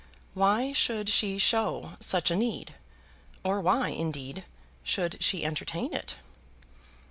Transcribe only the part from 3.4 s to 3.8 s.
Or